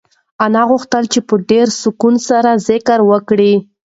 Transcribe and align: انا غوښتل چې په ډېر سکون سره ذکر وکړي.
انا 0.43 0.61
غوښتل 0.69 1.03
چې 1.13 1.19
په 1.27 1.35
ډېر 1.49 1.67
سکون 1.81 2.15
سره 2.29 2.49
ذکر 2.69 2.99
وکړي. 3.11 3.53